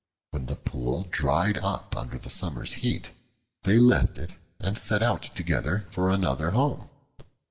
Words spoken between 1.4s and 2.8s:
up under the summer's